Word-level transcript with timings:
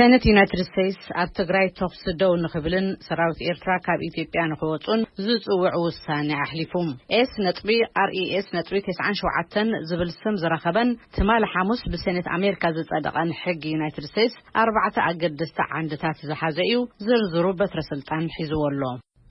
ሰነት 0.00 0.24
ዩናይትድ 0.28 0.60
ስተትስ 0.66 1.00
ኣብ 1.22 1.30
ትግራይ 1.38 1.66
ተኽስደው 1.78 2.30
ንኽብልን 2.42 2.86
ሰራዊት 3.06 3.40
ኤርትራ 3.48 3.70
ካብ 3.86 4.00
ኢትዮጵያ 4.08 4.42
ንኽወፁን 4.52 5.00
ዝጽውዕ 5.24 5.72
ውሳኔ 5.84 6.28
ኣሕሊፉ 6.44 6.72
ኤስ 7.18 7.32
ነጥቢ 7.46 7.68
ኣር 8.02 8.10
ኢ 8.20 8.22
ኤስ 8.38 8.48
ነጥቢ 8.56 8.76
ቴስን 8.86 9.18
ሸውተን 9.20 9.68
ዝብል 9.90 10.12
ስም 10.20 10.36
ዝረኸበን 10.44 10.94
ትማል 11.16 11.46
ሓሙስ 11.54 11.82
ብሰነት 11.94 12.28
ኣሜሪካ 12.38 12.64
ዝጸደቐን 12.78 13.36
ሕጊ 13.42 13.62
ዩናይትድ 13.76 14.06
ስተትስ 14.12 14.36
ኣርባዕተ 14.62 14.96
ኣገደስቲ 15.10 15.60
ዓንድታት 15.80 16.20
ዝሓዘ 16.30 16.58
እዩ 16.68 16.80
ዝርዝሩ 17.08 17.44
በትረ 17.60 17.82
ስልጣን 17.92 18.24
ሒዙዎ 18.38 18.64
ኣሎ 18.70 18.82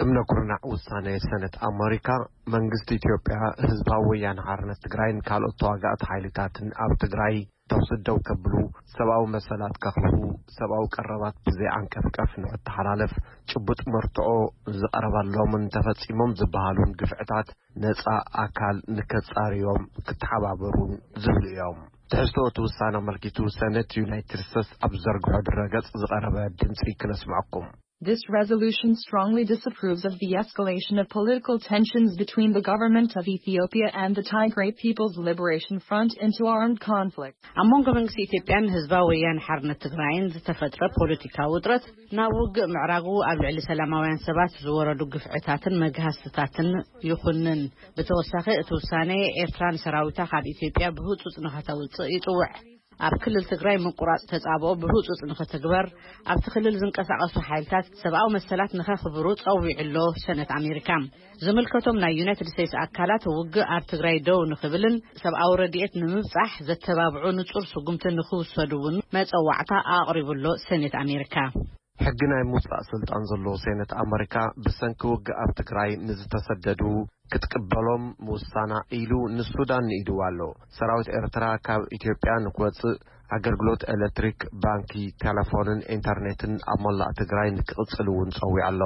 እምነኵርናዕ 0.04 0.62
ውሳነ 0.74 1.08
ሰነት 1.30 1.56
ኣሜሪካ 1.70 2.08
መንግስቲ 2.54 2.90
ኢትዮጵያ 3.00 3.38
ህዝባዊ 3.70 4.04
ወያነ 4.12 4.38
ሓርነት 4.48 4.80
ትግራይን 4.86 5.18
ካልኦት 5.28 5.56
ተዋጋኣት 5.62 6.04
ሓይልታትን 6.10 6.68
ኣብ 6.84 6.92
ትግራይ 7.04 7.36
ተውስደው 7.72 8.18
ከብሉ 8.28 8.54
ሰብኣዊ 8.94 9.24
መሰላት 9.34 9.76
ከኽልቡ 9.84 10.22
ሰብኣዊ 10.58 10.86
ቀረባት 10.96 11.36
ብዘይኣንቀፍቀፍ 11.48 12.32
ንክተሓላለፍ 12.44 13.12
ጭቡጥ 13.54 13.82
መርትዖ 13.96 14.30
ዝቐረበሎምን 14.80 15.66
ተፈጺሞም 15.76 16.36
ዝበሃሉን 16.40 16.96
ግፍዕታት 17.02 17.50
ነጻ 17.84 18.06
ኣካል 18.46 18.80
ንከጻርቦም 18.96 19.84
ክተሓባበሩን 20.08 20.94
ዝብሉ 21.26 21.46
እዮም 21.54 21.80
ትሕዝቶ 22.14 22.38
እቲ 22.52 22.58
ውሳነ 22.70 22.96
ኣመልኪቱ 23.04 23.38
ሰነት 23.60 23.92
ዩናይትድ 24.02 24.42
ስተትስ 24.48 24.72
ኣብ 24.88 24.96
ዘርግሖ 25.06 25.34
ድረገጽ 25.50 25.90
ዝቐረበ 26.06 26.38
ድምፂ 26.64 26.82
ክነስምዐኩም 27.02 27.68
ስ 28.20 28.22
ረሰሉትን 28.34 28.92
ስትሮግ 29.00 29.34
ድስርስ 29.50 30.04
ፍ 30.20 30.66
ኤስለን 30.74 31.00
ፍ 31.06 31.08
ፖለቲል 31.14 31.58
ተንስን 31.66 32.04
ብትን 32.20 32.54
ገርንመንት 32.68 33.14
ፍ 33.44 33.56
ኢጵ 33.56 33.74
ኣን 34.04 34.14
ታይግርት 34.30 34.80
ስ 35.16 35.24
ሊበርሽን 35.26 35.82
ፍሮንት 35.88 36.14
እንቶ 36.28 36.38
አርምድ 36.54 36.86
ንፍሊት 37.08 37.36
ኣብ 37.64 37.68
መንጎ 37.72 37.88
መንግስቲ 37.98 38.20
ኢትዮጵያን 38.28 38.72
ህዝባዊ 38.76 39.04
ወያነ 39.12 39.40
ሓርነት 39.48 39.82
ትግራይን 39.88 40.32
ዝተፈጥረ 40.36 40.82
ፖለቲካዊ 41.00 41.50
ውጥረት 41.58 41.86
ናብ 42.20 42.36
ውግእ 42.40 42.70
ምዕራግ 42.76 43.08
ኣብ 43.32 43.42
ልዕሊ 43.48 43.60
ሰላማውያን 43.70 44.24
ሰባት 44.30 44.56
ዝወረዱ 44.66 45.02
ግፍዕታትን 45.16 45.76
መግስታትን 45.84 46.70
ይኩንን 47.12 47.64
ብተወሳኺ 48.00 48.46
እቲ 48.64 48.70
ውሳነ 48.80 49.10
ኤርትራን 49.46 49.82
ሰራዊታ 49.86 50.20
ካብ 50.34 50.48
ኢትዮጵያ 50.56 50.88
ብውፁፅ 51.00 51.36
ንኸተውፅእ 51.48 52.12
ይፅውዕ 52.16 52.50
ኣብ 53.08 53.14
ክልል 53.24 53.44
ትግራይ 53.52 53.76
ምቁራፅ 53.84 54.22
ተፃብኦ 54.30 54.70
ብውፁፅ 54.80 55.20
ንኽትግበር 55.30 55.86
ኣብቲ 56.32 56.46
ክልል 56.54 56.76
ዝንቀሳቐሱ 56.82 57.34
ሓይልታት 57.48 57.86
ሰብኣዊ 58.02 58.28
መሰላት 58.36 58.72
ንኸኽብሩ 58.80 59.26
ፀዊዑ 59.44 59.68
ሎ 59.96 60.00
ሰነት 60.26 60.50
ኣሜሪካ 60.60 60.90
ዝምልከቶም 61.44 62.00
ናይ 62.04 62.14
ዩናይትድ 62.20 62.50
ስተትስ 62.54 62.74
ኣካላት 62.84 63.26
ውግእ 63.38 63.68
ኣብ 63.76 63.84
ትግራይ 63.92 64.18
ደው 64.28 64.40
ንክብልን 64.52 64.96
ሰብኣዊ 65.24 65.52
ረድኤት 65.62 65.94
ንምብፃሕ 66.02 66.52
ዘተባብዑ 66.70 67.24
ንጹር 67.40 67.66
ስጉምቲ 67.74 68.04
ንክውሰዱ 68.20 68.72
ውን 68.86 68.98
መፀዋዕታ 69.18 69.72
ኣቕሪቡሎ 70.00 70.46
ሰነት 70.70 70.96
ኣሜሪካ 71.04 71.36
ሕጊ 72.06 72.20
ናይ 72.32 72.44
ምውፃእ 72.50 72.84
ስልጣን 72.92 73.24
ዘለዎ 73.30 73.54
ሴነት 73.64 73.92
ኣሜሪካ 74.04 74.36
ብሰንኪ 74.66 75.02
ውጊ 75.14 75.26
ኣብ 75.44 75.50
ትግራይ 75.62 75.90
ንዝተሰደዱ 76.10 76.82
ክትቅበሎም 77.34 78.04
ምውሳና 78.28 78.72
ኢሉ 79.00 79.12
ንሱዳን 79.38 79.84
ንኢድዋ 79.90 80.20
ኣሎ 80.30 80.40
ሰራዊት 80.78 81.08
ኤርትራ 81.18 81.46
ካብ 81.66 81.82
ኢትዮጵያ 81.98 82.34
ንክወፅእ 82.46 83.02
ኣገልግሎት 83.36 83.82
ኤሌትሪክ 83.94 84.38
ባንኪ 84.64 84.92
ቴሌፎንን 85.24 85.80
ኢንተርነትን 85.98 86.54
ኣብ 86.74 86.80
መላእ 86.86 87.12
ትግራይ 87.20 87.50
ንክቕጽል 87.58 88.08
እውን 88.14 88.30
ጸዊዑ 88.38 88.64
ኣሎ 88.70 88.82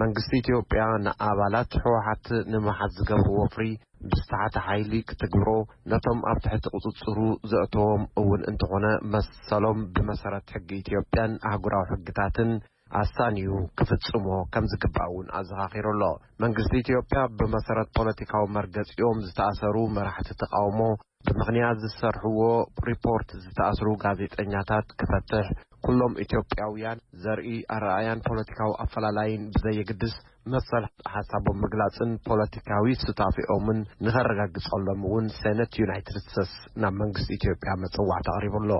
መንግስቲ 0.00 0.32
ኢትዮጵያ 0.42 0.82
ንኣባላት 1.04 1.70
ሕወሓት 1.84 2.26
ንምሓት 2.52 2.92
ዝገብርዎ 2.98 3.38
ፍሪ 3.54 3.64
ብዝተሕቲ 4.10 4.54
ሓይሊ 4.66 4.92
ክትግብሮ 5.10 5.48
ነቶም 5.92 6.18
ኣብ 6.30 6.38
ትሕቲ 6.44 6.64
ቅፅጽሩ 6.76 7.18
ዘእትዎም 7.52 8.02
እውን 8.22 8.42
እንተኾነ 8.50 8.86
መሰሎም 9.14 9.80
ብመሰረት 9.96 10.52
ሕጊ 10.56 10.68
ኢትዮጵያን 10.84 11.32
ኣህጉራዊ 11.50 11.84
ሕግታትን 11.92 12.52
ኣሳንዩ 13.00 13.48
ክፍጽሞ 13.78 14.26
ከም 14.52 14.64
ዝግባእ 14.72 15.08
እውን 15.10 15.26
ኣዘኻኺሩኣሎ 15.38 16.02
መንግስቲ 16.42 16.72
ኢትዮጵያ 16.84 17.20
ብመሰረት 17.38 17.88
ፖለቲካዊ 17.98 18.44
መርገጺኦም 18.56 19.18
ዝተኣሰሩ 19.26 19.74
መራሕቲ 19.96 20.28
ተቃውሞ 20.42 20.80
ብምኽንያት 21.28 21.76
ዝሰርሕዎ 21.84 22.40
ሪፖርት 22.88 23.30
ዝተኣስሩ 23.44 23.88
ጋዜጠኛታት 24.04 24.86
ክፈትሕ 25.00 25.46
ኩሎም 25.86 26.14
ኢትዮጵያውያን 26.24 27.02
ዘርኢ 27.24 27.50
ኣረኣያን 27.76 28.24
ፖለቲካዊ 28.28 28.70
ኣፈላላይን 28.84 29.42
ብዘየግድስ 29.56 30.14
መሰል 30.54 30.84
ሓሳቦም 31.14 31.58
ምግላፅን 31.64 32.12
ፖለቲካዊ 32.28 32.86
ስታፊኦምን 33.04 33.80
ንኸረጋግፀሎም 34.06 35.02
እውን 35.10 35.26
ሰነት 35.42 35.74
ዩናይትድ 35.82 36.18
ስተትስ 36.26 36.54
ናብ 36.84 36.94
መንግስቲ 37.02 37.30
ኢትዮጵያ 37.40 37.74
መጽዋዕ 37.84 38.14
ኣቕሪቡ 38.34 38.56
ኣሎ 38.62 38.72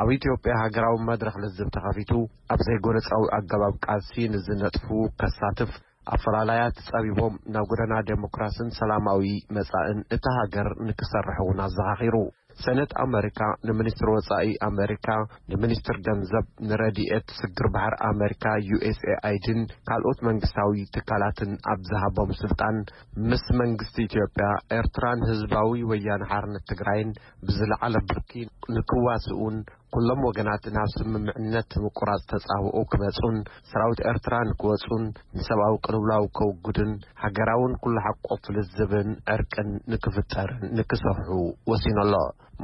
ኣብ 0.00 0.08
ኢትዮጵያ 0.18 0.54
ሃገራዊ 0.62 0.96
መድረኽ 1.10 1.34
ልዝብ 1.44 1.68
ተኸፊቱ 1.76 2.10
ኣብ 2.54 2.60
ዘይጎነፀዊ 2.68 3.22
ኣገባብ 3.38 3.74
ቃልሲ 3.84 4.12
ንዝነጥፉ 4.34 4.86
ከሳትፍ 5.20 5.70
ኣፈላለያት 6.14 6.76
ፀቢቦም 6.88 7.36
ናብ 7.54 7.64
ጎደና 7.70 7.94
ዴሞክራስን 8.08 8.68
ሰላማዊ 8.80 9.24
መፃእን 9.54 10.00
እቲ 10.16 10.24
ሃገር 10.40 10.68
ንክሰርሐእውን 10.88 11.62
ኣዘኻኺሩ 11.66 12.16
ሰነት 12.64 12.90
ኣሜሪካ 13.04 13.38
ንምኒስትሪ 13.68 14.06
ወፃኢ 14.16 14.50
ኣሜሪካ 14.68 15.08
ንምኒስትር 15.52 15.96
ገንዘብ 16.06 16.44
ንረድኤት 16.68 17.26
ስግር 17.40 17.66
ባሕር 17.74 17.94
ኣሜሪካ 18.10 18.44
ዩስኤ 18.68 19.14
ኣይድን 19.30 19.60
ካልኦት 19.88 20.20
መንግስታዊ 20.28 20.80
ትካላትን 20.94 21.50
ኣብ 21.72 21.80
ዝሃቦም 21.90 22.30
ስልጣን 22.42 22.78
ምስ 23.30 23.44
መንግስቲ 23.60 23.96
ኢትዮጵያ 24.08 24.46
ኤርትራን 24.78 25.26
ህዝባዊ 25.30 25.72
ወያነ 25.90 26.22
ሓርነት 26.32 26.64
ትግራይን 26.72 27.12
ብዝለዓለ 27.48 27.96
ብርኪ 28.10 28.32
ንክዋስኡን 28.76 29.58
ኲሎም 29.98 30.20
ወገናት 30.28 30.64
ናብ 30.76 30.88
ስምምዕነት 30.94 31.70
ምኵራጽ 31.82 32.22
ተጻውኡ 32.30 32.74
ክመጹን 32.92 33.36
ሰራዊት 33.70 34.00
ኤርትራን 34.10 34.48
ክወፁን 34.60 35.04
ንሰብኣዊ 35.36 35.74
ቅልብላዊ 35.84 36.24
ከውግድን 36.38 36.90
ሃገራውን 37.24 37.72
ኲሉሓቆ 37.84 38.26
ፍልዝብን 38.46 39.10
ዕርቅን 39.36 39.70
ንክፍጠር 39.92 40.50
ንክሰፍሑ 40.78 41.28
ወሲኖ 41.72 41.96
ኣሎ 42.04 42.12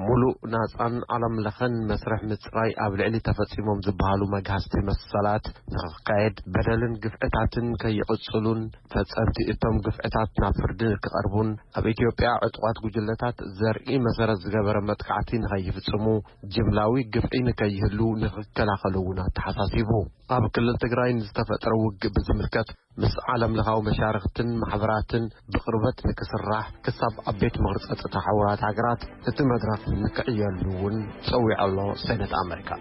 ሙሉእ 0.07 0.35
ናጻን 0.53 0.95
ዓለም 1.15 1.35
ለኸን 1.45 1.75
መስርሕ 1.89 2.21
ምጽራይ 2.31 2.71
ኣብ 2.85 2.93
ልዕሊ 3.01 3.15
ተፈጺሞም 3.27 3.83
ዝበሃሉ 3.87 4.23
መግሃስቲ 4.35 4.73
መሰላት 4.89 5.47
ንኽካየድ 5.75 6.37
በደልን 6.55 6.95
ግፍዕታትን 7.05 7.67
ከይቕጽሉን 7.83 8.61
ፈጸምቲ 8.93 9.39
እቶም 9.55 9.77
ግፍዕታት 9.89 10.31
ናብ 10.43 10.55
ፍርድን 10.61 10.95
ክቐርቡን 11.07 11.51
ኣብ 11.81 11.87
ኢትዮጵያ 11.95 12.31
ዕጥቋት 12.49 12.81
ጕጅለታት 12.85 13.39
ዘርኢ 13.61 13.89
መሰረት 14.07 14.41
ዝገበረ 14.45 14.77
መጥካዕቲ 14.91 15.31
ንኸይፍጽሙ 15.45 16.07
ጅምላዊ 16.57 16.95
ግፍዒ 17.17 17.41
ንኸይህሉ 17.51 18.01
ንክከላኸሉእውና 18.23 19.21
ተሓሳሲቡ 19.39 19.91
ኣብ 20.37 20.45
ክልል 20.57 20.77
ትግራይ 20.87 21.11
ንዝተፈጥሮ 21.19 21.73
ውግ 21.87 22.03
ብዝምልከት 22.17 22.69
ምስ 23.01 23.15
ዓለም 23.33 23.53
ለኻዊ 23.59 23.79
መሻርኽትን 23.89 24.49
ማሕበራትን 24.63 25.25
ብቕርበት 25.53 25.99
ንክስራሕ 26.09 26.65
ክሳብ 26.87 27.15
ኣብ 27.31 27.37
ቤት 27.43 27.57
ምኽሪ 27.65 27.83
ጸጥታ 27.91 28.15
ሕውራት 28.27 28.63
ሃገራት 28.69 29.03
እቲ 29.33 29.39
መድረኽ 29.53 29.83
ንክዕየሉውን 30.03 30.97
ጸዊዐሎ 31.31 31.79
ሰነት 32.07 32.35
ኣሜሪካ 32.45 32.73